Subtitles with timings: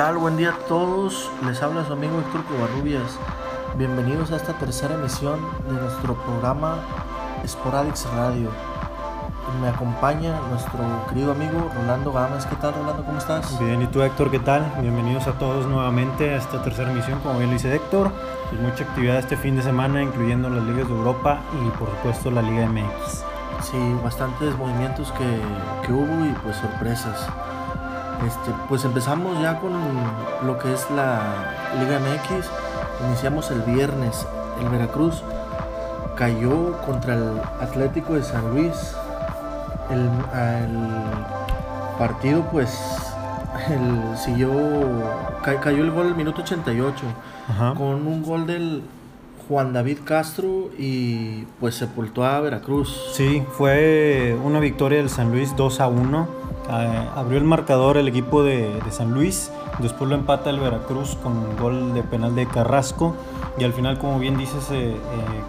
[0.00, 0.16] tal?
[0.16, 1.30] Buen día a todos.
[1.44, 3.18] Les habla su amigo Héctor Covarrubias.
[3.76, 5.38] Bienvenidos a esta tercera emisión
[5.68, 6.78] de nuestro programa
[7.46, 8.48] Sporadix Radio.
[9.60, 10.80] Me acompaña nuestro
[11.10, 12.46] querido amigo Rolando Gámez.
[12.46, 13.04] ¿Qué tal, Rolando?
[13.04, 13.60] ¿Cómo estás?
[13.60, 14.30] Bien, ¿y tú, Héctor?
[14.30, 14.72] ¿Qué tal?
[14.80, 18.10] Bienvenidos a todos nuevamente a esta tercera emisión, como bien lo dice Héctor.
[18.48, 22.30] Pues mucha actividad este fin de semana, incluyendo las ligas de Europa y, por supuesto,
[22.30, 23.22] la Liga MX.
[23.70, 27.28] Sí, bastantes movimientos que, que hubo y pues sorpresas.
[28.26, 29.72] Este, pues empezamos ya con
[30.46, 31.20] lo que es la
[31.80, 32.46] Liga MX.
[33.08, 34.26] Iniciamos el viernes.
[34.60, 35.22] El Veracruz
[36.16, 38.94] cayó contra el Atlético de San Luis.
[39.90, 40.78] El, el
[41.98, 42.78] partido pues
[43.68, 44.50] el, siguió,
[45.42, 46.94] ca- cayó el gol al minuto 88
[47.48, 47.74] Ajá.
[47.74, 48.82] con un gol del
[49.48, 53.10] Juan David Castro y pues sepultó a Veracruz.
[53.14, 56.39] Sí, fue una victoria del San Luis 2 a 1.
[56.72, 61.16] Eh, abrió el marcador el equipo de, de San Luis, después lo empata el Veracruz
[61.22, 63.16] con un gol de penal de Carrasco
[63.58, 64.96] y al final, como bien dices, eh, eh,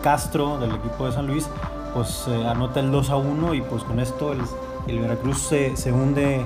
[0.01, 1.47] Castro del equipo de San Luis,
[1.93, 4.39] pues eh, anota el 2 a 1 y pues con esto el,
[4.87, 6.43] el Veracruz se, se hunde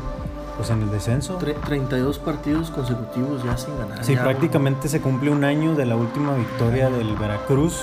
[0.58, 1.38] pues en el descenso.
[1.40, 4.04] Tre- 32 partidos consecutivos ya sin ganar.
[4.04, 7.78] Sí, Ya, prácticamente se cumple un año de la última victoria del Veracruz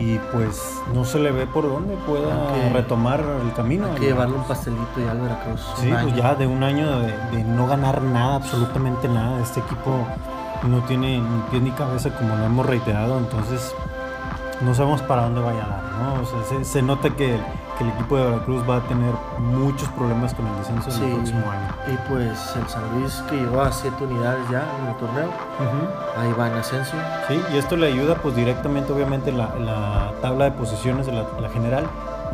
[0.00, 3.86] y pues no se le ve por dónde pueda que- retomar el camino.
[3.86, 4.56] Hay que llevarle un Veracruz.
[4.56, 5.60] pastelito ya al Veracruz.
[5.76, 9.40] Sí, pues ya de un año de, de no ganar nada, absolutamente nada.
[9.42, 10.06] Este equipo
[10.66, 13.74] no tiene ni pie ni cabeza como lo hemos reiterado, entonces
[14.60, 16.22] no sabemos para dónde vaya a dar, ¿no?
[16.22, 17.38] O sea, se, se nota que,
[17.78, 21.08] que el equipo de Veracruz va a tener muchos problemas con el descenso Sí, en
[21.10, 21.68] el próximo año.
[21.94, 25.30] y pues el San Luis que llegó a 7 unidades ya en el torneo,
[26.16, 26.92] ahí va en ascenso.
[27.28, 31.12] Sí, y esto le ayuda pues directamente obviamente en la, la tabla de posiciones de
[31.12, 31.84] la, la general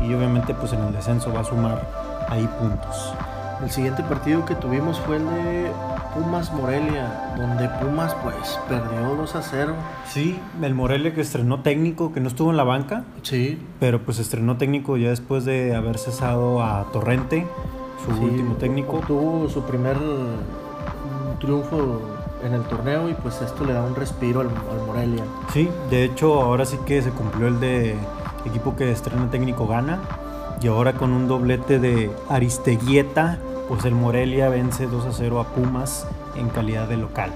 [0.01, 1.81] y obviamente pues en el descenso va a sumar
[2.29, 3.13] ahí puntos.
[3.63, 5.73] El siguiente partido que tuvimos fue el de
[6.15, 9.75] Pumas Morelia, donde Pumas pues perdió 2 a 0.
[10.07, 14.19] Sí, el Morelia que estrenó técnico, que no estuvo en la banca, Sí, pero pues
[14.19, 17.47] estrenó técnico ya después de haber cesado a Torrente,
[18.05, 19.01] su sí, último técnico.
[19.07, 22.03] Tuvo su primer mm, triunfo
[22.45, 25.25] en el torneo y pues esto le da un respiro al, al Morelia.
[25.53, 27.97] Sí, de hecho ahora sí que se cumplió el de
[28.45, 29.99] equipo que estrena técnico gana
[30.61, 33.39] y ahora con un doblete de Aristeguieta,
[33.69, 36.07] pues el Morelia vence 2 a 0 a Pumas
[36.37, 37.31] en calidad de local.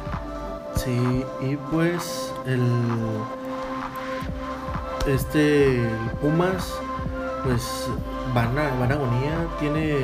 [0.77, 2.63] Sí, y pues el
[5.07, 6.75] este el Pumas
[7.45, 7.89] pues
[8.35, 9.97] van a, van a agonía, tiene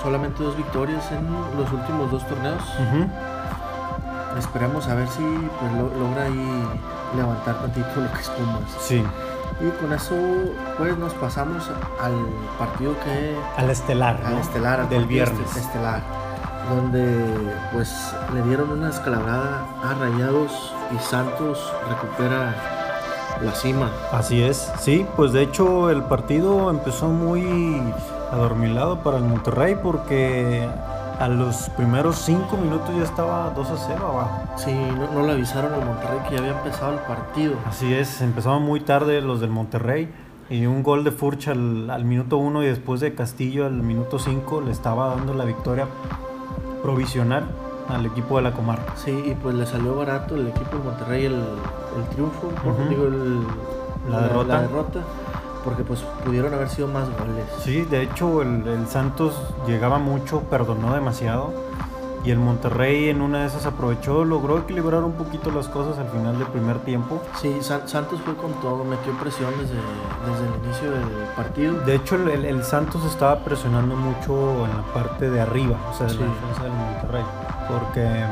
[0.00, 1.26] solamente dos victorias en
[1.58, 2.62] los últimos dos torneos.
[2.62, 4.38] Ujú.
[4.38, 5.22] Esperemos a ver si
[5.60, 6.64] pues lo- logra ahí
[7.16, 8.62] levantar tantito lo que es Pumas.
[8.80, 9.04] Sí,
[9.66, 10.14] Y con eso
[10.76, 11.70] pues nos pasamos
[12.00, 12.12] al
[12.58, 14.40] partido que al estelar, al ¿no?
[14.40, 15.46] estelar al del partido viernes.
[15.48, 16.02] este- estelar
[16.68, 17.24] donde
[17.72, 22.54] pues le dieron una escalabrada a Rayados y Santos recupera
[23.42, 27.82] la cima Así es, sí, pues de hecho el partido empezó muy
[28.32, 30.68] adormilado para el Monterrey porque
[31.24, 34.42] a los primeros cinco minutos ya estaba 2 a 0 abajo.
[34.56, 38.20] sí no, no le avisaron al Monterrey que ya había empezado el partido Así es,
[38.20, 40.12] empezaban muy tarde los del Monterrey
[40.50, 44.18] y un gol de Furch al, al minuto 1 y después de Castillo al minuto
[44.18, 45.86] 5 le estaba dando la victoria
[46.82, 47.44] provisional
[47.88, 48.94] al equipo de la comarca.
[48.96, 52.70] sí y pues le salió barato el equipo de Monterrey el, el triunfo ¿no?
[52.72, 52.88] Ujú.
[52.90, 53.46] digo el-
[54.10, 54.54] La derrota.
[54.56, 55.00] la derrota
[55.64, 59.34] porque pues pudieron haber sido más goles Sí, de hecho el, el Santos
[59.66, 61.52] llegaba mucho, perdonó demasiado.
[62.24, 66.08] Y el Monterrey en una de esas aprovechó, logró equilibrar un poquito las cosas al
[66.08, 67.20] final del primer tiempo.
[67.38, 71.74] Sí, San- Santos fue con todo, metió presión desde, desde el inicio del partido.
[71.84, 76.06] De hecho el, el- Santos estaba presionando mucho en la parte de arriba, o sea,
[76.06, 76.18] de Sí.
[76.18, 77.24] la defensa del Monterrey.
[77.68, 78.24] Porque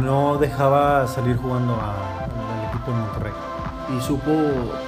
[0.00, 3.32] no dejaba salir jugando al equipo de Monterrey.
[3.96, 4.32] Y supo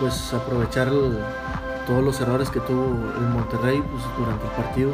[0.01, 1.19] pues aprovechar el-
[1.87, 2.85] todos los errores que tuvo
[3.17, 4.91] el Monterrey pues, durante el partido.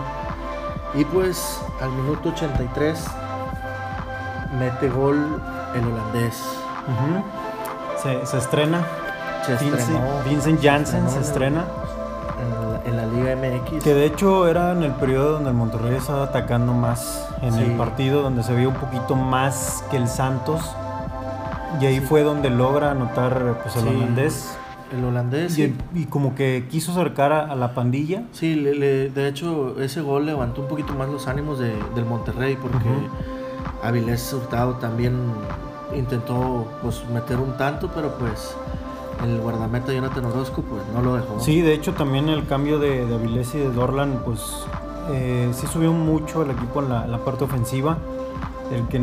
[0.95, 3.05] Y pues al minuto 83
[4.59, 5.41] mete gol
[5.75, 6.41] el holandés.
[8.03, 8.83] Se, se estrena,
[9.45, 11.65] Se Vincent, estrenó Vincent Janssen se en- estrena.
[12.41, 13.83] en la, en la Liga MX.
[13.83, 17.63] Que de hecho era en el periodo donde el Monterrey estaba atacando más en Sí.
[17.63, 20.61] el partido, donde se veía un poquito más que el Santos.
[21.81, 22.07] Y ahí Sí.
[22.07, 23.89] fue donde logra anotar pues, el Sí.
[23.89, 24.57] holandés.
[24.93, 25.59] El holandés.
[25.59, 25.77] Y, sí.
[25.95, 28.23] y como que quiso acercar a, a la pandilla.
[28.33, 32.05] Sí, le- le- de hecho ese gol levantó un poquito más los ánimos de- del
[32.05, 33.09] Monterrey porque Ujú.
[33.83, 35.15] Avilés Hurtado también
[35.97, 38.55] intentó pues meter un tanto, pero pues
[39.25, 41.41] el guardameta Jonathan Orozco pues no lo dejó.
[41.41, 44.41] Sí, de hecho también el cambio de, de Avilés y de Dorlan, pues
[45.11, 47.99] eh, sí subió mucho el equipo en la, la parte ofensiva.
[48.71, 49.01] El que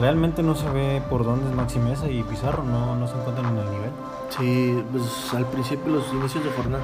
[0.00, 3.46] realmente no se ve por dónde es Maxi Mesa y Pizarro, no, no se encuentran
[3.52, 3.90] en el nivel.
[4.30, 6.82] Sí, pues al principio, los inicios de jornada,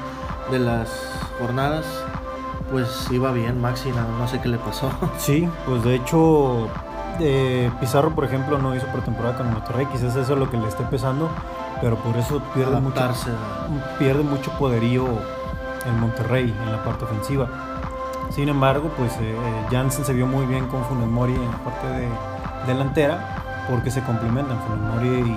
[0.50, 0.90] de las
[1.38, 1.86] jornadas,
[2.70, 4.90] pues iba bien Maxi, no, no sé qué le pasó.
[5.18, 6.68] Sí, pues de hecho,
[7.20, 10.68] eh, Pizarro, por ejemplo, no hizo pretemporada con Monterrey, quizás eso es lo que le
[10.68, 11.28] esté pesando,
[11.80, 13.30] pero por eso pierde mucho, Adaptarse
[13.98, 15.06] pierde mucho poderío
[15.86, 17.48] en Monterrey en la parte ofensiva.
[18.30, 21.58] Sin embargo, pues eh, eh, Jansen se vio muy bien con Funes Mori en la
[21.58, 22.08] parte de
[22.66, 23.18] delantera
[23.68, 24.58] porque se complementan.
[24.66, 25.36] Funes Mori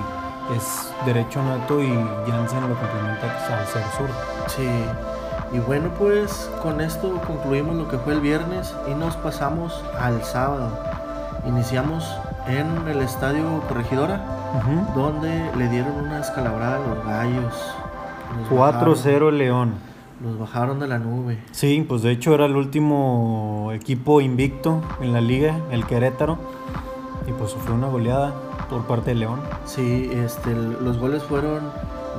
[0.56, 1.88] es derecho nato y
[2.28, 4.14] Jansen lo complementa al ser zurdo.
[4.48, 4.70] Sí.
[5.52, 10.24] Y bueno, pues con esto concluimos lo que fue el viernes y nos pasamos al
[10.24, 10.70] sábado.
[11.46, 12.10] Iniciamos
[12.48, 14.22] en el estadio Corregidora,
[14.96, 17.54] donde le dieron una escalabrada a los gallos.
[18.50, 19.76] Los bajaron- 4-0 León.
[20.22, 21.38] Los bajaron de la nube.
[21.52, 26.38] Sí, pues de hecho era el último equipo invicto en la liga, el Querétaro,
[27.28, 28.34] y pues sufrió una goleada
[28.70, 29.40] por parte de León.
[29.66, 31.62] Sí, este, los goles fueron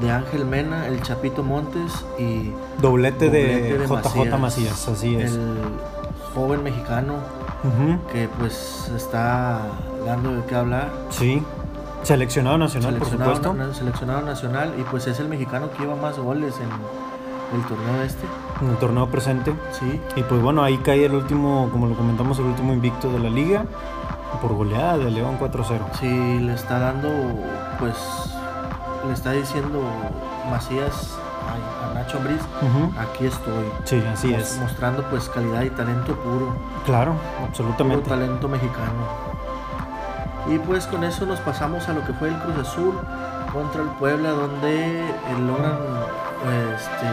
[0.00, 2.50] de Ángel Mena, el Chapito Montes y
[2.82, 5.32] Doblete, doblete de, JJ Macías, así es.
[5.32, 5.56] El
[6.34, 7.14] joven mexicano
[8.12, 9.62] que pues está
[10.04, 10.92] dando de qué hablar.
[11.08, 11.42] Sí,
[12.02, 15.96] seleccionado nacional, por seleccionado, supuesto, na- seleccionado nacional y pues es el mexicano que lleva
[15.96, 16.68] más goles en
[17.54, 18.26] el torneo este.
[18.60, 19.54] en el torneo presente.
[19.72, 23.18] Sí, Y pues bueno, ahí cae el último, como lo comentamos, el último invicto de
[23.18, 23.64] la liga,
[24.40, 25.80] por goleada de León 4-0.
[26.00, 27.08] sí, le está dando,
[27.78, 27.96] pues,
[29.06, 29.80] le está diciendo
[30.50, 31.16] Macías
[31.48, 32.40] a, a Nacho Ambriz,
[32.98, 33.64] aquí estoy.
[33.84, 34.58] Sí, así Mos- es.
[34.60, 36.54] Mostrando pues calidad y talento puro,
[36.84, 38.08] Claro, puro absolutamente.
[38.08, 39.34] talento mexicano.
[40.46, 42.94] Y pues con eso nos pasamos a lo que fue el Cruz Azul
[43.52, 45.14] contra el Puebla, donde eh,
[45.46, 45.78] logran
[46.50, 47.06] este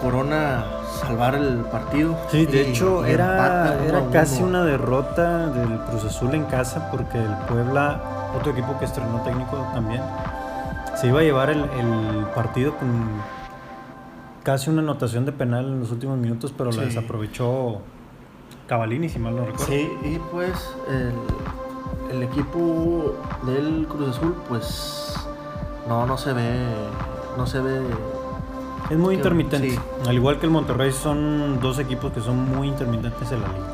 [0.00, 0.64] Corona
[1.00, 2.16] salvar el partido.
[2.30, 4.48] Sí, de hecho era, uno era casi uno.
[4.48, 8.00] una derrota del Cruz Azul en casa porque el Puebla,
[8.36, 10.02] otro equipo que estrenó técnico también,
[10.96, 12.88] se iba a llevar el, el partido con
[14.42, 16.78] casi una anotación de penal en los últimos minutos, pero Sí.
[16.80, 17.78] la desaprovechó
[18.66, 19.66] Cavalini, si mal no recuerdo.
[19.66, 20.52] Sí, y pues
[20.88, 23.14] el, el equipo
[23.46, 25.14] del Cruz Azul, pues
[25.88, 26.58] no, no se ve,
[27.36, 27.80] no se ve
[28.90, 29.70] Es muy Que- intermitente.
[29.70, 29.78] sí.
[30.06, 33.66] Al igual que el Monterrey, son dos equipos que son muy intermitentes en la liga.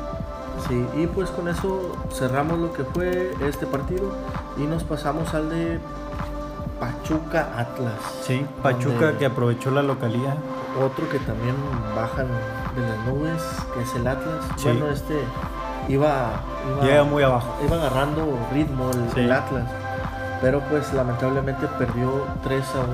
[0.67, 4.11] Sí, y pues con eso cerramos lo que fue este partido
[4.57, 5.79] y nos pasamos al de
[6.79, 7.95] Pachuca Atlas.
[8.21, 10.35] Sí, Pachuca que aprovechó la localía.
[10.81, 11.55] Otro que también
[11.95, 12.27] bajan
[12.75, 13.41] de las nubes,
[13.73, 14.45] que es el Atlas.
[14.57, 14.69] Sí.
[14.69, 15.19] Bueno, este
[15.89, 16.31] iba,
[16.69, 17.55] iba, Llega muy abajo.
[17.65, 19.19] iba agarrando ritmo el, Sí.
[19.21, 19.65] el Atlas,
[20.41, 22.89] pero pues lamentablemente perdió 3 a 1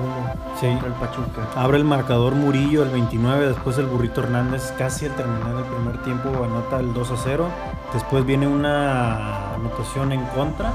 [0.60, 0.66] Sí.
[0.68, 1.42] contra el Pachuca.
[1.56, 6.02] Abre el marcador Murillo el 29, después el Burrito Hernández casi al terminar el primer
[6.02, 7.46] tiempo anota el 2 a 0.
[7.92, 10.70] Después viene una anotación en contra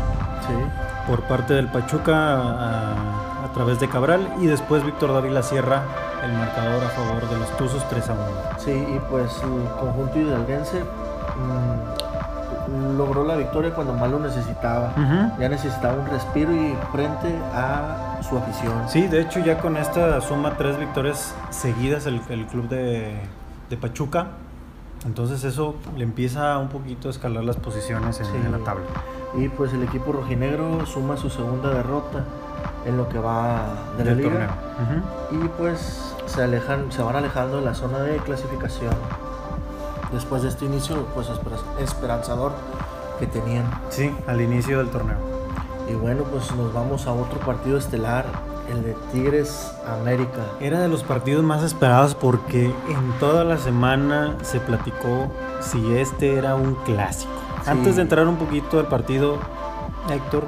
[0.48, 0.54] Sí.
[1.08, 2.92] por parte del Pachuca a,
[3.46, 5.84] a través de Cabral y después Víctor Dávila cierra
[6.24, 8.22] el marcador a favor de los Tuzos 3 a 1.
[8.60, 12.01] Sí, y pues el conjunto hidalguense mm,
[12.98, 14.94] logró la victoria cuando más lo necesitaba.
[15.40, 18.74] Ya necesitaba un respiro y frente a su afición.
[18.88, 23.20] Sí, de hecho ya con esta suma tres victorias seguidas el, el club de,
[23.70, 24.28] de Pachuca.
[25.06, 28.32] Entonces eso le empieza un poquito a escalar las posiciones en, Sí.
[28.46, 28.84] en la tabla.
[29.36, 32.24] Y pues el equipo rojinegro suma su segunda derrota
[32.86, 33.62] en lo que va
[33.98, 34.30] de la del liga.
[34.30, 35.44] torneo.
[35.44, 38.94] Y pues se alejan, se van alejando de la zona de clasificación.
[40.12, 42.52] Después de este inicio, pues esper- esperanzador
[43.20, 43.64] que tenían.
[43.90, 45.18] Sí, al inicio del torneo.
[45.90, 48.26] Y bueno, pues nos vamos a otro partido estelar,
[48.70, 50.42] el de Tigres América.
[50.60, 56.38] Era de los partidos más esperados porque en toda la semana se platicó si este
[56.38, 57.32] era un clásico.
[57.64, 57.70] Sí.
[57.70, 59.38] Antes de entrar un poquito al partido,
[60.10, 60.46] Héctor,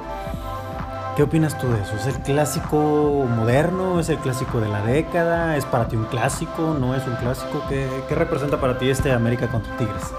[1.16, 1.94] ¿qué opinas tú de eso?
[1.96, 4.00] ¿Es el clásico moderno?
[4.00, 5.56] ¿Es el clásico de la década?
[5.56, 6.76] ¿Es para ti un clásico?
[6.78, 7.62] ¿No es un clásico?
[7.68, 10.12] ¿Qué, qué representa para ti este América contra Tigres?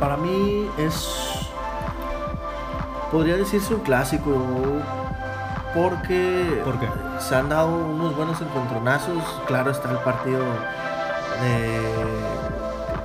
[0.00, 1.48] Para mí es.
[3.10, 4.30] Podría decirse un clásico.
[5.74, 6.88] Porque ¿Por qué?
[7.18, 9.22] se han dado unos buenos encontronazos.
[9.46, 10.40] Claro está el partido
[11.40, 11.80] de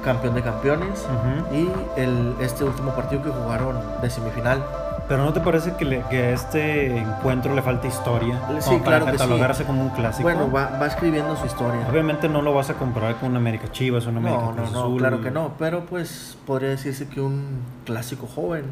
[0.04, 1.06] campeón de campeones.
[1.52, 1.70] Y
[2.00, 4.64] el, este último partido que jugaron de semifinal.
[5.08, 8.40] Pero ¿no te parece que, le- que a este encuentro le falta historia?
[8.60, 9.12] Sí, Como para claro sí.
[9.14, 10.24] catalogarse como un clásico.
[10.24, 11.88] Bueno, va, va escribiendo su historia.
[11.90, 14.72] Obviamente no lo vas a comparar con un América Chivas o un América No, Cruz
[14.74, 14.98] no, Azul.
[15.00, 15.54] claro que no.
[15.58, 18.66] Pero pues podría decirse que un clásico joven,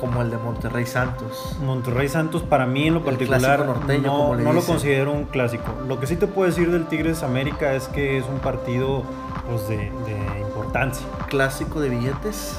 [0.00, 1.56] como el de Monterrey Santos.
[1.62, 5.24] Monterrey Santos para mí en lo particular norteño, no, como le no lo considero un
[5.26, 5.72] clásico.
[5.86, 9.04] Lo que sí te puedo decir del Tigres América es que es un partido
[9.48, 11.06] pues, de, de importancia.
[11.28, 12.58] Clásico de billetes.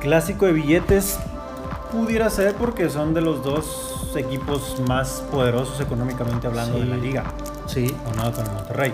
[0.00, 1.18] Clásico de billetes
[1.92, 6.80] pudiera ser porque son de los dos equipos más poderosos económicamente hablando Sí.
[6.80, 7.24] de la liga,
[7.66, 8.92] Sí, aunado con el Monterrey.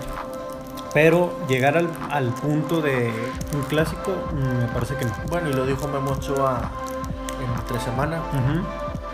[0.93, 3.11] Pero llegar al, al punto de
[3.53, 5.11] un clásico, mm, me parece que no.
[5.29, 6.59] bueno, y lo dijo Memo Ochoa
[7.59, 8.17] entre semana.
[8.33, 8.63] Ujú,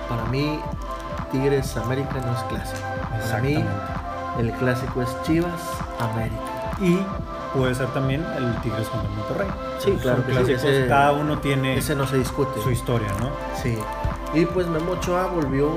[0.10, 0.60] Para mí,
[1.32, 2.82] Tigres América no es clásico.
[3.30, 3.64] Para mí,
[4.40, 5.62] el clásico es Chivas
[6.00, 6.42] América.
[6.82, 7.00] Y
[7.54, 9.48] puede ser también el Tigres contra el Monterrey.
[9.80, 12.62] Sí, claro que sí, ese- cada uno tiene Ese no se discute.
[12.62, 13.30] su historia, ¿no?
[13.62, 13.78] Sí.
[14.34, 15.70] Y pues Memo Ochoa volvió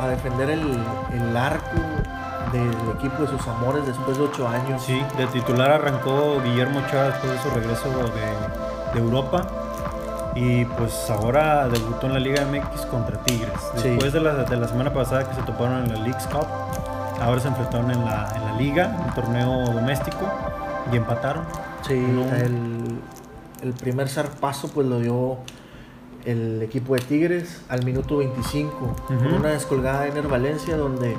[0.00, 0.78] a defender el,
[1.12, 1.76] el arco
[2.52, 4.82] del equipo de sus amores después de ocho años.
[4.82, 9.46] Sí, de titular arrancó Guillermo Ochoa después de su regreso de, de Europa.
[10.34, 13.52] Y pues ahora debutó en la Liga MX contra Tigres.
[13.76, 13.88] Sí.
[13.90, 16.46] Después de, la, de la semana pasada que se toparon en la League's Cup,
[17.20, 20.30] ahora se enfrentaron en la, en la Liga, un torneo doméstico,
[20.92, 21.44] y empataron.
[21.86, 22.24] Sí, No.
[22.34, 22.98] el,
[23.62, 25.38] el primer zarpazo pues lo dio
[26.24, 31.16] el equipo de Tigres al minuto 25 con una descolgada de Ener Valencia donde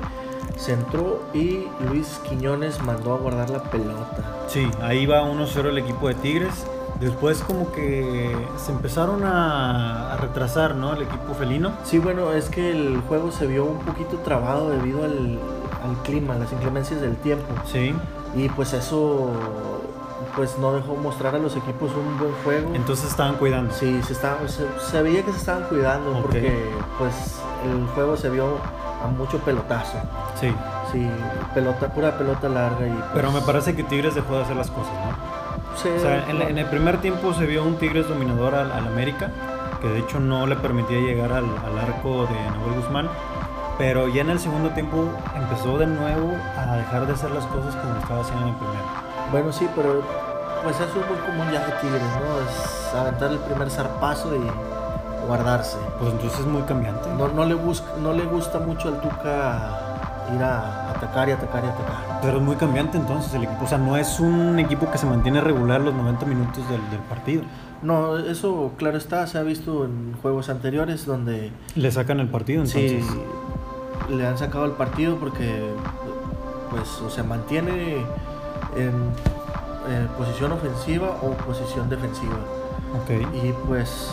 [0.57, 4.35] se entró y Luis Quiñones mandó a guardar la pelota.
[4.47, 6.65] Sí, ahí va 1-0 el equipo de Tigres.
[6.99, 10.93] Después como que se empezaron a, a retrasar, ¿no?
[10.93, 11.71] El equipo felino.
[11.85, 15.39] Sí, bueno, es que el juego se vio un poquito trabado debido al,
[15.81, 17.45] al clima, las inclemencias del tiempo.
[17.71, 17.95] Sí.
[18.35, 19.31] Y pues eso
[20.35, 22.71] pues no dejó mostrar a los equipos un buen juego.
[22.75, 23.73] Entonces estaban cuidando.
[23.73, 26.21] Sí, se, estaba, se, se veía que se estaban cuidando Ok.
[26.23, 28.57] porque pues el juego se vio
[29.03, 29.97] a mucho pelotazo.
[30.39, 30.53] Sí.
[30.91, 31.07] Sí,
[31.53, 34.71] pelota, pura pelota larga y pues, Pero me parece que Tigres dejó de hacer las
[34.71, 35.77] cosas, ¿no?
[35.77, 38.87] se- O sea, en, en el primer tiempo se vio un Tigres dominador al, al
[38.87, 39.29] América,
[39.81, 43.07] que de hecho no le permitía llegar al, al arco de Nahuel Guzmán.
[43.79, 47.73] Pero ya en el segundo tiempo empezó de nuevo a dejar de hacer las cosas
[47.77, 48.85] como estaba haciendo en el primero.
[49.31, 50.03] Bueno, sí, pero
[50.63, 52.41] pues eso es muy común ya de Tigres, ¿no?
[52.41, 55.77] Es aventar el primer zarpazo y guardarse.
[55.97, 57.07] Pues entonces es muy cambiante.
[57.17, 59.69] No, no, le busca, no le gusta mucho al Tuca
[60.35, 62.19] ir a atacar y atacar y atacar.
[62.21, 63.63] Pero es muy cambiante entonces el equipo.
[63.63, 66.99] O sea, no es un equipo que se mantiene regular los 90 minutos del, del
[67.07, 67.43] partido.
[67.81, 72.63] No, eso claro está, se ha visto en juegos anteriores donde Le sacan el partido
[72.63, 73.05] entonces.
[73.05, 73.19] sí
[74.09, 75.69] le han sacado el partido porque
[76.69, 77.97] pues o se mantiene
[78.75, 78.93] en
[79.87, 82.35] eh, posición ofensiva o posición defensiva.
[83.03, 83.33] Ok.
[83.43, 84.11] Y pues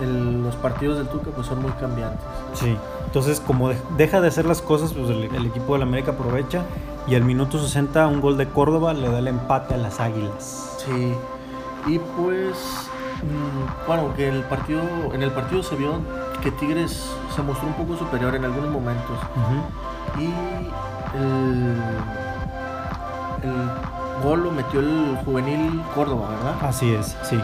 [0.00, 2.24] el- los partidos del Tuca pues son muy cambiantes.
[2.54, 2.76] Sí.
[3.06, 6.62] Entonces, como de- deja de hacer las cosas, pues el, el equipo del América aprovecha
[7.06, 10.76] y al minuto 60 un gol de Córdoba le da el empate a las Águilas.
[10.84, 11.14] Sí.
[11.86, 12.56] Y pues
[13.22, 14.80] mm, bueno, que el partido
[15.12, 15.92] en el partido se vio
[16.44, 19.18] que Tigres se mostró un poco superior en algunos momentos
[20.18, 20.24] y
[21.16, 21.76] el,
[23.42, 26.54] el gol lo metió el juvenil Córdoba, ¿verdad?
[26.68, 27.40] Así es, sí.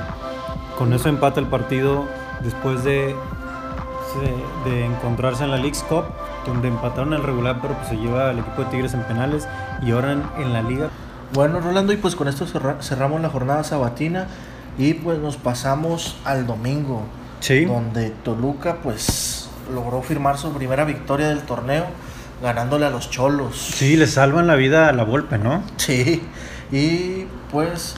[0.79, 2.05] Con eso empata el partido
[2.43, 3.17] después de,
[4.67, 6.05] encontrarse en la League's Cup,
[6.47, 9.49] donde empataron el regular, pero pues se lleva el equipo de Tigres en penales
[9.83, 10.89] y ahora en, en la liga.
[11.33, 14.27] Bueno, Rolando, y pues con esto cerra- cerramos la jornada sabatina
[14.79, 17.03] y pues nos pasamos al domingo.
[17.41, 17.65] Sí.
[17.65, 21.87] donde Toluca pues logró firmar su primera victoria del torneo
[22.43, 23.57] ganándole a los Cholos.
[23.57, 25.63] Sí, le salvan la vida a la Volpe, ¿no?
[25.77, 26.23] Sí,
[26.73, 27.97] y pues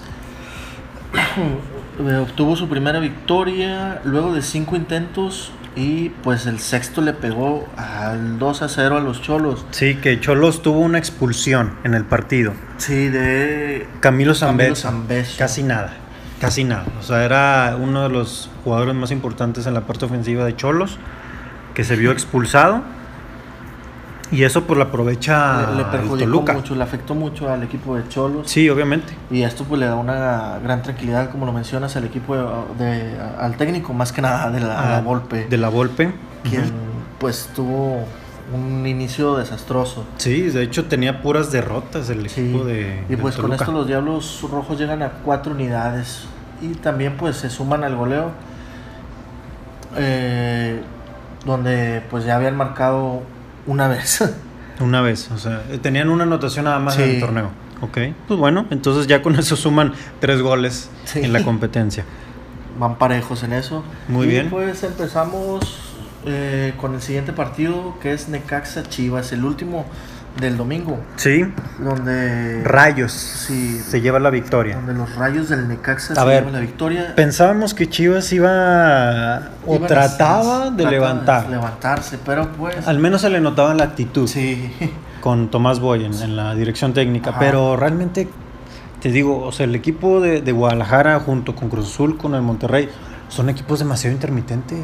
[2.00, 7.66] eh, obtuvo su primera victoria luego de cinco intentos y pues el sexto le pegó
[7.76, 9.64] al 2 a 0 a los Cholos.
[9.70, 12.52] Sí, que Cholos tuvo una expulsión en el partido.
[12.76, 14.34] Sí, de Camilo.
[14.34, 14.92] Zambetso.
[15.38, 15.94] Casi nada.
[16.42, 16.84] Casi nada.
[16.98, 20.98] O sea, era uno de los jugadores más importantes en la parte ofensiva de Cholos,
[21.72, 22.82] que se vio expulsado.
[24.32, 28.08] Y eso pues lo aprovecha le, le perjudicó mucho, le afectó mucho al equipo de
[28.08, 28.50] Cholos.
[28.50, 29.14] Sí, obviamente.
[29.30, 32.34] Y esto pues le da una gran tranquilidad, como lo mencionas, al equipo,
[32.78, 36.12] de, de- al técnico más que nada de la, Ah, la Volpe, De la Volpe.
[36.48, 36.64] quien
[37.20, 38.04] pues tuvo
[38.52, 40.04] un inicio desastroso.
[40.16, 43.04] Sí, de hecho tenía puras derrotas el Sí, equipo de.
[43.08, 43.62] y pues con Toluca.
[43.64, 46.24] esto los Diablos Rojos llegan a cuatro unidades
[46.62, 48.30] y también pues se suman al goleo,
[49.96, 50.80] eh,
[51.44, 53.22] donde pues ya habían marcado
[53.66, 54.24] una vez.
[54.80, 57.50] Una vez, o sea, tenían una anotación nada más en el torneo.
[57.82, 61.20] Ok, pues bueno, entonces ya con eso suman tres goles Sí.
[61.20, 62.04] en la competencia.
[62.80, 63.84] Van parejos en eso.
[64.08, 64.50] Muy y bien.
[64.50, 65.60] pues empezamos
[66.24, 69.84] eh, con el siguiente partido que es Necaxa Chivas, el último
[70.40, 71.44] del domingo, Sí,
[71.78, 73.78] donde Rayos Sí.
[73.80, 74.76] se lleva la victoria.
[74.76, 77.12] donde los rayos del Necaxa A se ver, llevan la victoria.
[77.14, 81.48] Pensábamos que Chivas iba o Iban a- trataba de trataba levantar.
[81.48, 84.72] levantarse, pero pues Al menos se le notaba la actitud sí.
[85.20, 87.38] con Tomás Boy en, en la dirección técnica, Ajá.
[87.38, 88.28] pero realmente
[89.00, 92.42] te digo, o sea, el equipo de, de Guadalajara junto con Cruz Azul, con el
[92.42, 92.88] Monterrey,
[93.28, 94.80] son equipos demasiado intermitentes.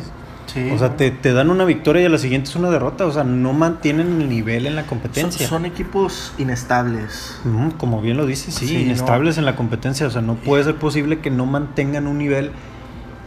[0.52, 0.70] Sí.
[0.72, 3.06] O sea, te, te dan una victoria y a la siguiente es una derrota.
[3.06, 5.46] O sea, no mantienen el nivel en la competencia.
[5.46, 7.38] son equipos inestables.
[7.76, 10.06] Como bien lo dices, sí, Sí, inestables en la competencia.
[10.06, 12.50] O sea, no puede ser posible que no mantengan un nivel,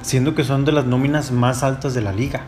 [0.01, 2.41] siendo que son de las nóminas más altas de la liga.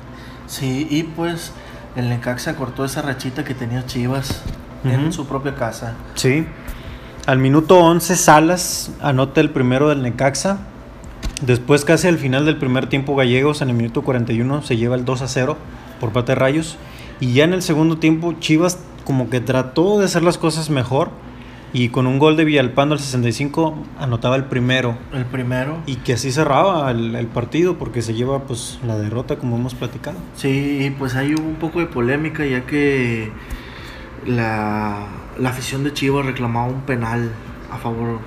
[0.48, 1.52] Sí, y pues
[1.96, 4.42] el Necaxa cortó esa rachita que tenía Chivas
[4.84, 5.94] en su propia casa.
[6.16, 6.46] Sí.
[7.26, 10.58] Al minuto 11, Salas anota el primero del Necaxa.
[11.46, 15.04] Después, casi al final del primer tiempo, Gallegos en el minuto 41 se lleva el
[15.04, 15.58] 2 a 0
[16.00, 16.78] por parte de Rayos.
[17.20, 21.10] Y ya en el segundo tiempo, Chivas como que trató de hacer las cosas mejor.
[21.74, 24.96] Y con un gol de Villalpando al 65 anotaba el primero.
[25.12, 25.80] El primero.
[25.86, 29.74] Y que así cerraba el, el partido porque se lleva pues la derrota como hemos
[29.74, 30.18] platicado.
[30.36, 33.32] Sí, pues ahí hubo un poco de polémica ya que
[34.26, 35.08] la,
[35.38, 37.32] la afición de Chivas reclamaba un penal
[37.72, 38.20] a favor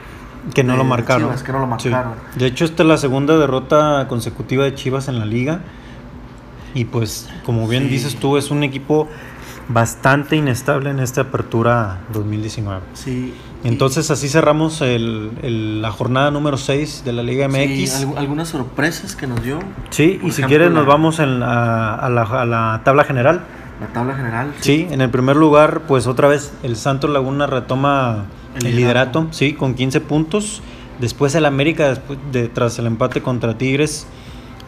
[0.54, 1.24] Que no de lo marcaron.
[1.28, 1.88] Chivas, que no lo Sí.
[1.90, 2.14] marcaron.
[2.36, 5.60] De hecho, esta es la segunda derrota consecutiva de Chivas en la liga.
[6.74, 7.88] Y pues, como bien Sí.
[7.90, 9.08] dices tú, es un equipo
[9.68, 12.82] bastante inestable en esta apertura 2019.
[12.94, 13.34] Sí.
[13.64, 17.90] Entonces, así cerramos el- el- la jornada número 6 de la Liga MX.
[17.90, 19.58] sí, algu- algunas sorpresas que nos dio
[19.90, 23.40] Sí, Por y si quieres, nos vamos en la- a, la, a la tabla general.
[23.80, 24.52] la tabla general.
[24.60, 28.24] Sí, en el primer lugar, pues otra vez el Santos Laguna retoma
[28.58, 29.20] El el, liderato.
[29.20, 30.62] liderato, sí, con 15 puntos.
[31.00, 34.06] Después el América, después de, tras el empate contra Tigres,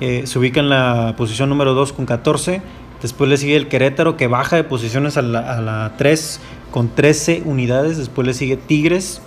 [0.01, 2.61] eh, se ubica en la posición número 2 con 14.
[3.01, 6.41] Después le sigue el Querétaro, que baja de posiciones a la, a la 3
[6.71, 7.97] con 13 unidades.
[7.97, 9.23] Después le sigue Tigres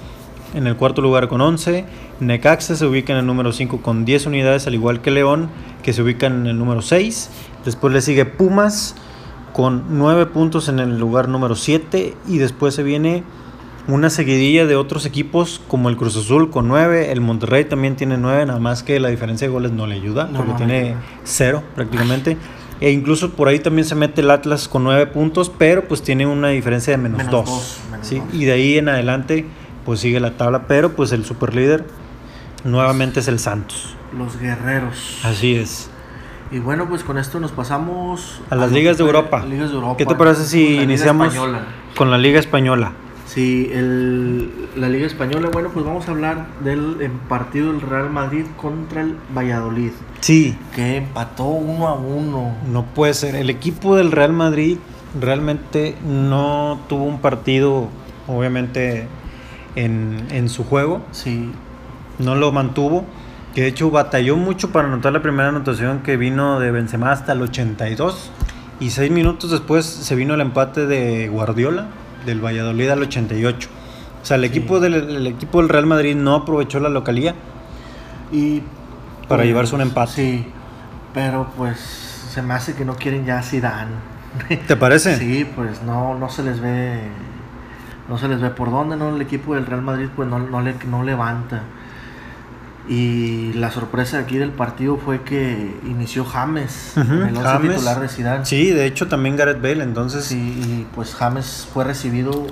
[0.54, 1.86] en el cuarto lugar con 11.
[2.20, 5.50] Necaxa se ubica en el número 5 con 10 unidades, al igual que León,
[5.84, 7.30] que se ubica en el número 6.
[7.66, 8.96] Después le sigue Pumas
[9.54, 12.16] con 9 puntos en el lugar número 7.
[12.28, 13.24] Y después se viene
[13.88, 17.12] una seguidilla de otros equipos como el Cruz Azul con 9.
[17.12, 20.26] El Monterrey también tiene 9, nada más que la diferencia de goles no le ayuda,
[20.32, 21.02] No, porque no tiene ayuda.
[21.24, 22.38] 0 prácticamente.
[22.80, 26.26] E incluso por ahí también se mete el Atlas con 9 puntos, pero pues tiene
[26.26, 27.46] una diferencia de menos Menos 2.
[27.46, 28.22] dos, menos ¿sí?
[28.34, 29.46] Y de ahí en adelante
[29.86, 31.86] pues sigue la tabla, pero pues el superlíder
[32.64, 33.96] nuevamente es el Santos.
[34.18, 35.20] Los guerreros.
[35.24, 35.90] Así es.
[36.52, 39.46] Y bueno, pues con esto nos pasamos A las lo ligas de Europa.
[39.46, 39.98] ligas de Europa.
[39.98, 41.62] ¿Qué te parece si iniciamos Española.
[41.96, 42.92] con la Liga Española?
[43.34, 46.98] Sí, el, la Liga Española, bueno, pues vamos a hablar del
[47.30, 52.54] partido del Real Madrid contra el Valladolid, Sí, que empató uno a uno.
[52.70, 53.36] No puede ser.
[53.36, 54.80] El equipo del Real Madrid
[55.20, 57.88] realmente no tuvo un partido,
[58.28, 59.08] obviamente,
[59.78, 61.02] en, en su juego.
[61.12, 61.52] Sí,
[62.20, 63.06] No lo mantuvo.
[63.56, 67.32] Que de hecho batalló mucho para anotar la primera anotación que vino de Benzema hasta
[67.32, 68.30] el 82.
[68.82, 71.88] Y seis minutos después se vino el empate de Guardiola,
[72.26, 73.70] del Valladolid al 88.
[74.22, 74.48] O sea, el, Sí.
[74.50, 77.34] equipo, del, el equipo del Real Madrid no aprovechó la localía.
[78.32, 78.62] y
[79.28, 80.12] Para pues, llevarse un empate.
[80.12, 80.46] Sí,
[81.14, 83.92] pero pues se me hace que no quieren ya a Zidane.
[84.68, 85.18] ¿Te parece?
[85.18, 87.00] Sí, pues no, no se les ve,
[88.08, 89.14] no se les ve por dónde, ¿no?
[89.16, 91.64] El equipo del Real Madrid pues no, no, le, no levanta.
[92.90, 97.74] Y la sorpresa aquí del partido fue que inició James, Ujú, en el James.
[97.76, 98.46] titular de Zidane.
[98.46, 99.84] Sí, de hecho también Gareth Bale.
[99.84, 102.48] Entonces, Sí, y pues James fue recibido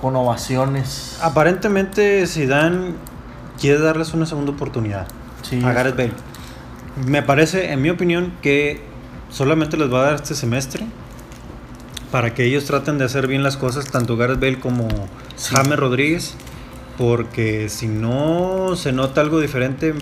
[0.00, 1.18] con ovaciones.
[1.22, 2.94] Aparentemente Zidane
[3.60, 5.06] quiere darles una segunda oportunidad
[5.42, 6.12] Sí, a Gareth Bale.
[7.06, 8.82] Me parece, en mi opinión, que
[9.30, 10.86] solamente les va a dar este semestre
[12.10, 14.88] para que ellos traten de hacer bien las cosas, tanto Gareth Bale como
[15.36, 15.54] Sí.
[15.54, 16.34] James Rodríguez,
[16.98, 19.94] porque si no se nota algo diferente,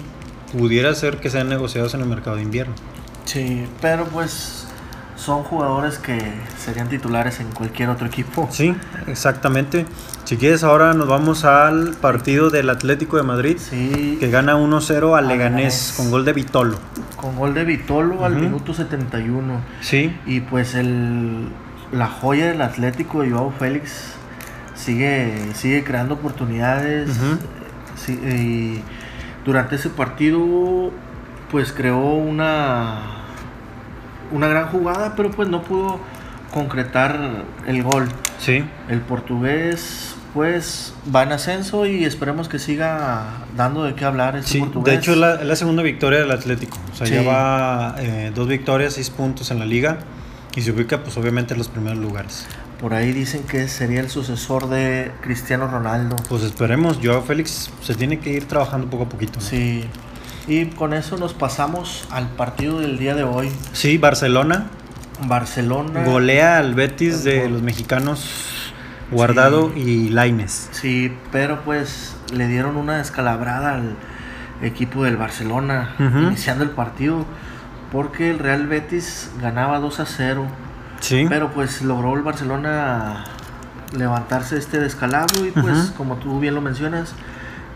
[0.57, 2.74] pudiera ser que sean negociados en el mercado de invierno.
[3.24, 4.66] Sí, pero pues
[5.16, 6.18] son jugadores que
[6.59, 8.48] serían titulares en cualquier otro equipo.
[8.50, 8.74] Sí,
[9.07, 9.85] exactamente.
[10.24, 13.57] Si quieres, ahora nos vamos al partido del Atlético de Madrid.
[13.59, 16.79] Sí, que gana 1-0 al Leganés con gol de Vitolo.
[17.16, 19.61] con gol de Vitolo al minuto 71.
[19.83, 21.48] Sí, Y pues el,
[21.92, 24.14] la joya del Atlético, Joao Félix,
[24.81, 27.11] sigue, sigue creando oportunidades.
[27.97, 28.83] Sí, y
[29.45, 30.90] durante ese partido,
[31.51, 33.01] pues creó una,
[34.33, 36.01] una gran jugada, pero pues no pudo
[36.53, 38.09] concretar el gol.
[38.38, 38.64] sí.
[38.88, 43.25] El portugués, pues va en ascenso y esperemos que siga
[43.57, 44.93] dando de qué hablar ese Sí, portugués.
[44.95, 46.79] de hecho es la, la segunda victoria del Atlético.
[46.93, 47.14] O sea, Sí.
[47.14, 49.99] ya va eh, dos victorias, seis puntos en la liga.
[50.57, 52.47] Y se ubica, pues obviamente, en los primeros lugares.
[52.81, 56.16] Por ahí dicen que sería el sucesor de Cristiano Ronaldo.
[56.29, 59.38] Pues esperemos, Joao Félix se tiene que ir trabajando poco a poquito.
[59.38, 59.45] ¿no?
[59.45, 59.85] Sí.
[60.49, 63.51] Y con eso nos pasamos al partido del día de hoy.
[63.73, 64.71] Sí, Barcelona
[65.27, 66.05] Barcelona.
[66.05, 68.73] golea al Betis de los mexicanos
[69.11, 70.69] Guardado y Laines.
[70.73, 73.97] Sí, pero pues le dieron una descalabrada al
[74.62, 77.27] equipo del Barcelona iniciando el partido.
[77.93, 80.47] porque el Real Betis ganaba 2 a 0.
[81.01, 81.27] Sí.
[81.29, 83.25] Pero pues logró el Barcelona
[83.97, 87.15] levantarse este descalabro y pues como tú bien lo mencionas,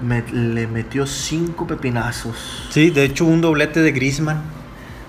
[0.01, 2.67] me- le metió 5 pepinazos.
[2.71, 4.43] Sí, de hecho un doblete de Griezmann.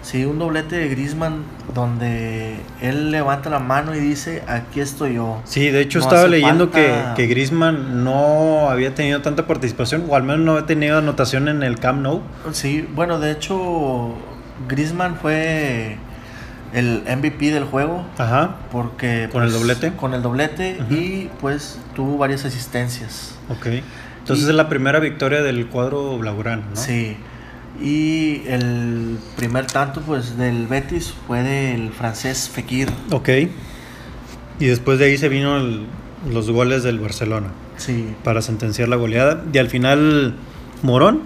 [0.01, 5.41] Sí, un doblete de Griezmann donde él levanta la mano y dice, aquí estoy yo.
[5.45, 10.05] Sí, de hecho No estaba leyendo falta- que, que Griezmann no había tenido tanta participación,
[10.07, 12.21] o al menos no había tenido anotación en el Camp Nou.
[12.51, 14.13] Sí, bueno, de hecho,
[14.69, 15.97] Griezmann fue
[16.75, 19.93] el MVP del juego Ajá, porque ¿Con el pues, doblete?
[19.95, 23.35] con el doblete y pues tuvo varias asistencias.
[23.49, 23.67] ok.
[24.19, 26.75] Entonces Y- es la primera victoria del cuadro blaugrana, ¿no?
[26.75, 27.15] Sí.
[27.81, 32.89] Y el primer tanto pues del Betis fue del francés Fekir.
[33.11, 33.29] Ok.
[34.59, 35.85] Y después de ahí se vino el-
[36.31, 38.15] los goles del Barcelona Sí.
[38.23, 39.43] para sentenciar la goleada.
[39.53, 40.35] Y al final
[40.81, 41.21] Morón,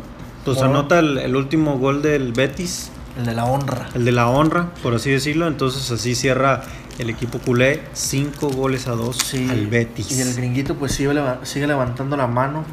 [0.45, 0.71] pues Morón.
[0.71, 3.89] anota el, el último gol del Betis, El de la honra.
[3.93, 5.47] el de la honra, por así decirlo.
[5.47, 6.61] Entonces así cierra
[6.97, 9.47] el equipo culé, cinco goles a dos Sí.
[9.49, 10.11] al Betis.
[10.11, 12.63] Y el gringuito pues sigue, sigue levantando la mano.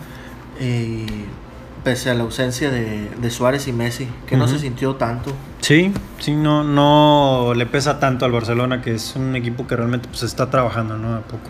[0.60, 1.04] Y
[1.84, 5.32] pese a la ausencia de, de Suárez y Messi, que no se sintió tanto.
[5.60, 10.08] Sí, sí, no, no le pesa tanto al Barcelona, que es un equipo que realmente
[10.08, 11.14] pues está trabajando, ¿no?
[11.16, 11.48] A poco.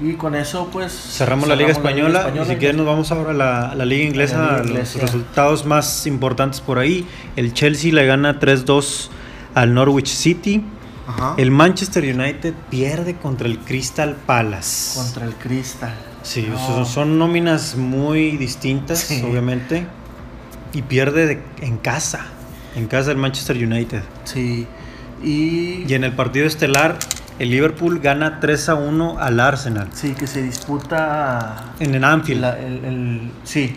[0.00, 3.74] Y con eso pues Cerramos la Liga Española, y si quieres nos vamos ahora a
[3.74, 7.06] la, Liga Inglesa, A la Liga los resultados más importantes por ahí.
[7.36, 9.08] El Chelsea le gana 3-2
[9.54, 10.64] al Norwich City.
[11.06, 11.34] Ajá.
[11.36, 14.98] El Manchester United pierde contra el Crystal Palace.
[14.98, 15.94] Contra el Crystal.
[16.22, 16.58] Sí, No.
[16.58, 19.22] son, son nóminas muy distintas, Sí.
[19.22, 19.86] obviamente.
[20.72, 22.26] Y pierde de- en casa,
[22.74, 24.02] en casa del Manchester United.
[24.24, 24.66] Sí.
[25.22, 26.98] Y, Y en el partido estelar,
[27.38, 29.88] el Liverpool gana 3 a 1 al Arsenal.
[29.92, 32.40] sí, que se disputa En el Anfield.
[32.40, 33.74] la- el, el- sí.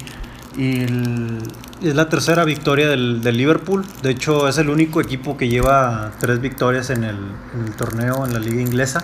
[0.58, 1.38] Y el,
[1.84, 3.86] Es la tercera victoria del, del Liverpool.
[4.02, 7.16] De hecho, es el único equipo que lleva tres victorias en el,
[7.56, 9.04] en el torneo en la liga inglesa.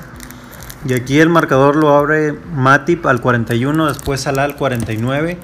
[0.88, 5.38] Y aquí el marcador lo abre Matip al 41, después Salah al 49.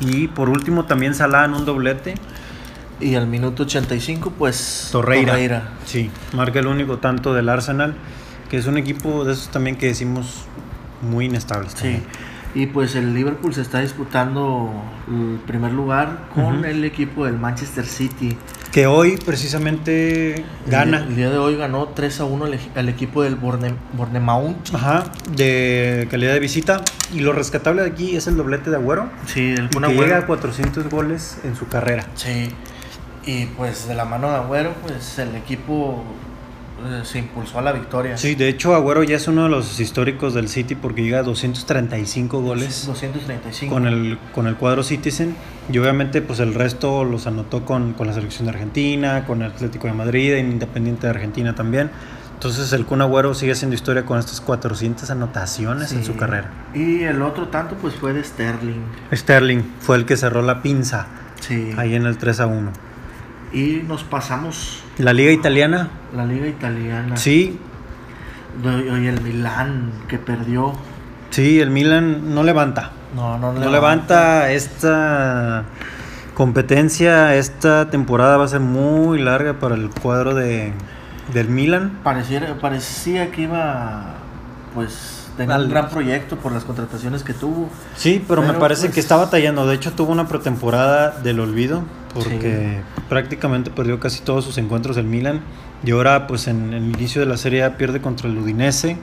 [0.00, 2.14] Y por último también Salah en un doblete.
[3.00, 5.70] y al minuto 85 pues Torreira.
[5.86, 7.94] Sí, marca el único tanto del Arsenal,
[8.52, 10.44] que es un equipo de esos también que decimos
[11.00, 11.72] muy inestables.
[11.72, 11.78] Sí.
[11.78, 12.02] también.
[12.54, 14.70] Y pues el Liverpool se está disputando
[15.08, 18.36] el primer lugar con el equipo del Manchester City.
[18.70, 20.98] Que hoy precisamente gana.
[20.98, 24.74] El día de hoy ganó 3 a 1 el, ej- el equipo del Borne, Bournemouth.
[24.74, 26.82] Ajá, de calidad de visita.
[27.14, 29.08] Y lo rescatable de aquí es el doblete de Agüero.
[29.24, 30.02] Sí, el Kun que Agüero.
[30.02, 32.04] llega a 400 goles en su carrera.
[32.16, 32.50] Sí.
[33.24, 36.04] Y pues de la mano de Agüero, pues el equipo
[37.04, 38.16] se impulsó a la victoria.
[38.16, 41.22] Sí, de hecho Agüero ya es uno de los históricos del City porque llega a
[41.22, 43.72] 235 goles 235.
[43.72, 45.34] con el, con el cuadro Citizen.
[45.72, 49.50] Y obviamente pues el resto los anotó con, con la selección de Argentina, con el
[49.52, 51.90] Atlético de Madrid, en Independiente de Argentina también.
[52.34, 56.06] Entonces el Kun Agüero sigue haciendo historia con estas 400 anotaciones en Sí.
[56.06, 56.50] su carrera.
[56.74, 58.80] Y el otro tanto pues fue de Sterling.
[59.14, 61.06] Sterling fue el que cerró la pinza
[61.40, 61.70] Sí.
[61.76, 62.72] ahí en el 3 a 1.
[63.52, 67.16] Y nos pasamos La liga italiana, la liga italiana.
[67.16, 67.58] sí,
[68.64, 70.72] Y el Milán que perdió.
[71.30, 72.90] sí, el Milan no levanta.
[73.14, 75.64] No, no, No levanta esta
[76.34, 80.72] competencia, esta temporada va a ser muy larga para el cuadro de,
[81.32, 81.98] del Milan.
[82.02, 84.14] Pareciera, parecía que iba
[84.74, 87.68] pues tener Al- un gran proyecto por las contrataciones que tuvo.
[87.96, 89.66] Sí, pero, me parece pues- que está batallando.
[89.66, 91.82] De hecho, tuvo una pretemporada del olvido
[92.14, 95.40] porque prácticamente perdió casi todos sus encuentros el Milan.
[95.84, 98.96] Y ahora, pues en el inicio de la serie A pierde contra el Udinese,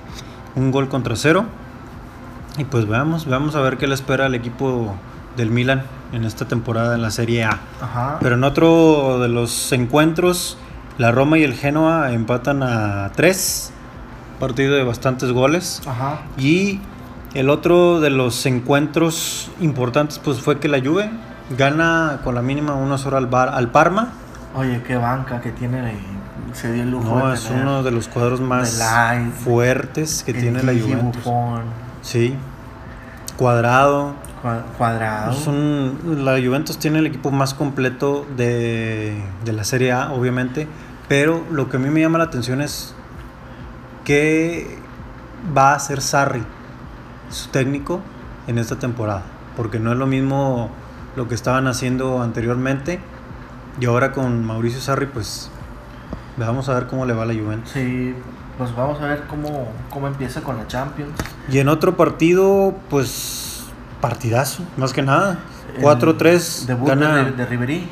[0.56, 1.46] un gol contra cero.
[2.58, 4.96] Y pues veamos, veamos a ver qué le espera al equipo
[5.38, 7.60] del Milan en esta temporada en la Serie A.
[7.82, 8.18] Ajá.
[8.20, 10.58] Pero en otro de los encuentros,
[10.98, 13.72] la Roma y el Genoa empatan a 3,
[14.40, 15.82] partido de bastantes goles.
[15.88, 16.22] Ajá.
[16.38, 16.80] Y
[17.34, 21.10] el otro de los encuentros importantes pues fue que la Juve
[21.58, 24.10] gana con la mínima 1-0 al, Bar- al Parma.
[24.56, 25.94] Oye, qué banca que tiene.
[26.54, 28.82] Se dio el lujo No, de es uno de los cuadros más
[29.44, 31.24] fuertes que tiene la Juventus.
[31.24, 31.62] Buffon,
[32.02, 32.34] Sí.
[33.38, 34.14] Cuadrado.
[34.44, 35.32] cua- Cuadrado.
[35.32, 40.68] Es un- la Juventus tiene el equipo más completo de, de la Serie A, obviamente.
[41.08, 42.96] Pero lo que a mí me llama la atención es
[44.10, 44.66] qué
[45.56, 46.42] va a hacer Sarri,
[47.30, 48.02] su técnico,
[48.48, 49.22] en esta temporada.
[49.56, 50.72] Porque no es lo mismo
[51.16, 53.00] lo que estaban haciendo anteriormente.
[53.80, 55.52] Y ahora con Mauricio Sarri, pues
[56.38, 57.70] vamos a ver cómo le va a la Juventus.
[57.70, 58.16] Sí,
[58.58, 61.12] pues vamos a ver cómo, cómo empieza con la Champions.
[61.48, 63.66] Y en otro partido, pues
[64.02, 65.38] partidazo, más que nada.
[65.78, 67.26] El 4-3 Debut gana.
[67.26, 67.88] de, de Ribery.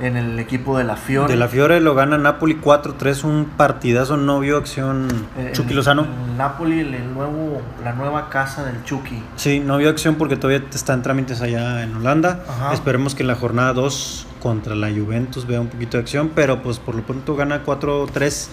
[0.00, 1.32] En el equipo de la Fiore.
[1.32, 5.76] De la Fiore lo gana Napoli 4-3, un partidazo, no vio acción Eh, Chucky el-
[5.76, 6.02] Lozano.
[6.02, 9.22] el Napoli, el, el nuevo, la nueva casa del Chucky.
[9.36, 12.44] Sí, no vio acción porque todavía está en trámites allá en Holanda.
[12.48, 12.72] Ajá.
[12.74, 16.62] Esperemos que en la jornada 2 contra la Juventus vea un poquito de acción, pero
[16.62, 18.48] pues por lo pronto gana 4-3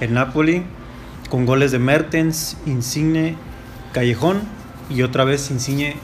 [0.00, 0.64] el Napoli
[1.30, 3.36] con goles de Mertens, Insigne,
[3.92, 4.40] Callejón
[4.90, 5.96] y otra vez Insigne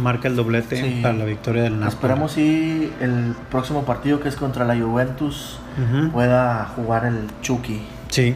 [0.00, 0.98] marca el doblete Sí.
[1.02, 1.88] para la victoria del Napoli.
[1.90, 5.58] Esperemos si el próximo partido que es contra la Juventus
[6.12, 8.34] pueda jugar el Chucky Sí,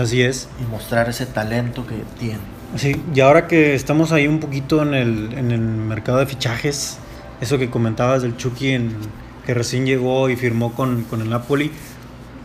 [0.00, 0.48] así es.
[0.60, 2.38] y mostrar ese talento que tiene.
[2.76, 6.98] Sí, y ahora que estamos ahí un poquito en el, en el mercado de fichajes,
[7.40, 8.96] eso que comentabas del Chucky en-
[9.44, 11.72] que recién llegó y firmó con, con el Napoli,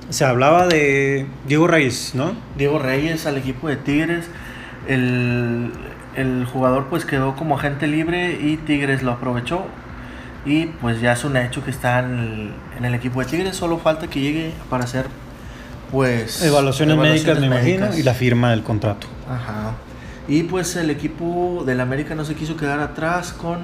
[0.10, 2.34] se hablaba de Diego Reyes, ¿no?
[2.58, 4.26] Diego Reyes al equipo de Tigres.
[4.88, 5.72] El,
[6.16, 9.66] el jugador pues quedó como agente libre y Tigres lo aprovechó.
[10.46, 13.56] Y pues ya es un hecho que está en el, en el equipo de Tigres.
[13.56, 15.08] Solo falta que llegue para hacer
[15.92, 19.08] pues Evaluaciones, médicas, me imagino, y la firma del contrato.
[19.30, 19.74] Ajá.
[20.28, 23.60] Y pues el equipo del América no se quiso quedar atrás con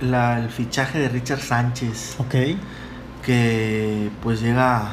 [0.00, 2.16] la- el fichaje de Richard Sánchez.
[2.18, 2.34] Ok.
[3.24, 4.92] Que pues llega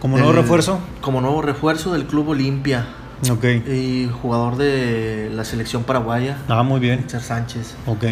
[0.00, 0.80] Como nuevo refuerzo.
[1.00, 2.86] Como nuevo refuerzo del Club Olimpia.
[3.30, 3.44] Ok.
[3.68, 7.00] Y jugador de la selección paraguaya, Ah, muy bien.
[7.02, 7.74] Richard Sánchez.
[7.86, 8.04] Ok.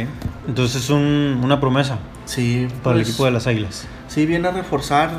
[0.46, 3.86] Entonces es un- una promesa Sí, para el pues, equipo de las Águilas.
[4.08, 5.10] Sí, viene a reforzar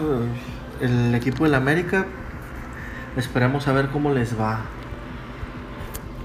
[0.82, 2.06] el equipo del América.
[3.18, 4.62] Esperemos a ver cómo les va.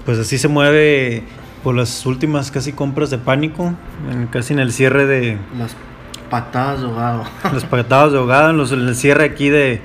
[0.05, 1.23] Pues así se mueve
[1.63, 3.73] por las últimas casi compras de pánico,
[4.11, 5.75] en- casi en el cierre de, Las
[6.29, 7.23] patadas de ahogado.
[7.51, 9.81] los patados de ahogado, en, los- en el cierre aquí de,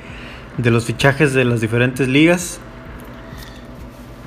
[0.58, 2.60] de los fichajes de las diferentes ligas.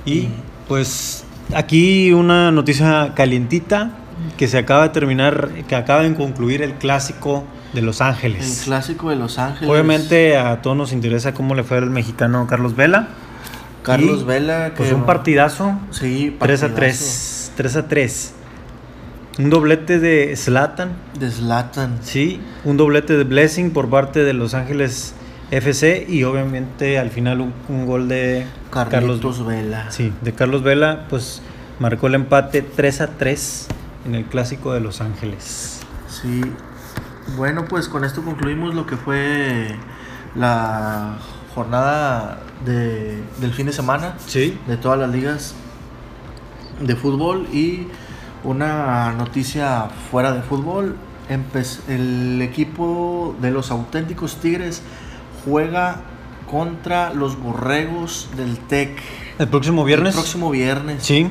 [0.05, 0.27] Y
[0.67, 1.23] pues
[1.55, 3.91] aquí una noticia calientita
[4.37, 8.61] que se acaba de terminar, que acaba de concluir el clásico de Los El Ángeles.
[8.65, 9.69] clásico de Los Ángeles.
[9.69, 13.07] Obviamente a todos nos interesa cómo le fue al mexicano Carlos Vela.
[13.81, 14.71] Carlos Y, Vela.
[14.77, 17.51] Pues que- un partidazo, Sí, 3 a partidazo 3.
[17.55, 18.33] 3 a 3.
[19.39, 21.97] Un doblete de Zlatan, De Zlatan.
[22.01, 22.39] sí.
[22.63, 25.15] Un doblete de Blessing por parte de Los Ángeles
[25.57, 26.05] FC.
[26.09, 29.91] Y obviamente al final un, un gol de Carlitos Carlos Vela.
[29.91, 31.41] Sí, de Carlos Vela, pues
[31.79, 33.67] marcó el empate 3 a 3
[34.05, 35.79] en el clásico de Los Ángeles.
[36.07, 36.41] Sí.
[37.37, 39.75] Bueno, pues con esto concluimos lo que fue
[40.35, 41.17] la
[41.55, 44.57] jornada de, del fin de semana Sí.
[44.67, 45.53] de todas las ligas
[46.81, 47.87] de fútbol y
[48.43, 50.95] una noticia fuera de fútbol.
[51.29, 54.81] Empe- el equipo de los auténticos Tigres
[55.45, 56.01] juega
[56.49, 58.97] contra los Borregos del TEC.
[59.39, 60.13] El próximo viernes.
[60.13, 61.03] El próximo viernes.
[61.03, 61.27] Sí.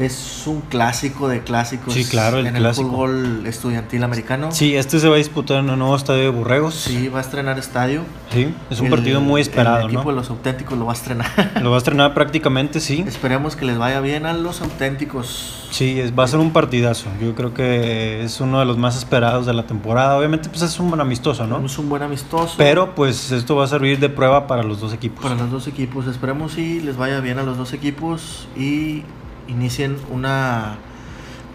[0.00, 2.86] Es un clásico de clásicos Sí, claro, el en clásico.
[2.86, 4.50] el fútbol estudiantil americano.
[4.50, 6.74] Sí, este se va a disputar en el nuevo estadio de Borregos.
[6.74, 8.02] Sí, va a estrenar estadio.
[8.32, 10.10] Sí, es un El- partido muy esperado, El equipo ¿no?
[10.10, 11.28] de los auténticos lo va a estrenar.
[11.62, 13.04] Lo va a estrenar prácticamente, sí.
[13.06, 15.68] Esperemos que les vaya bien a los auténticos.
[15.70, 17.10] Sí, es, va a ser un partidazo.
[17.20, 20.16] Yo creo que es uno de los más esperados de la temporada.
[20.16, 21.64] Obviamente, pues es un buen amistoso, ¿no?
[21.64, 22.54] Es un buen amistoso.
[22.56, 25.22] Pero pues esto va a servir de prueba para los dos equipos.
[25.22, 29.02] para los dos equipos, esperemos si les vaya bien a los dos equipos y
[29.50, 30.76] inicien una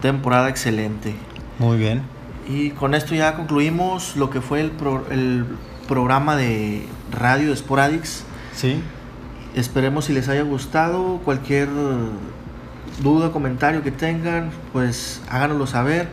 [0.02, 1.14] temporada excelente.
[1.58, 2.02] Muy bien.
[2.48, 5.46] Y con esto ya concluimos lo que fue el, pro- el
[5.88, 8.22] programa de radio de Sporadix.
[8.54, 8.80] Sí.
[9.54, 11.18] Esperemos si les haya gustado.
[11.24, 11.68] Cualquier
[13.02, 16.08] duda, comentario que tengan, pues háganoslo saber.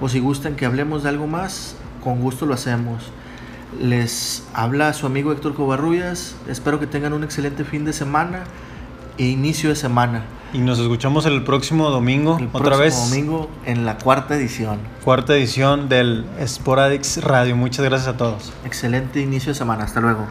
[0.00, 3.10] O si gustan que hablemos de algo más, con gusto lo hacemos.
[3.80, 6.36] Les habla su amigo Héctor Covarrubias.
[6.48, 8.44] Espero que tengan un excelente fin de semana
[9.18, 10.24] e inicio de semana.
[10.52, 13.10] Y nos escuchamos el próximo domingo, El otra próximo vez.
[13.10, 14.78] domingo en la cuarta edición.
[15.02, 17.56] Cuarta edición del Sporadix Radio.
[17.56, 18.52] Muchas gracias a todos.
[18.64, 19.82] Excelente inicio de semana.
[19.84, 20.26] Hasta luego.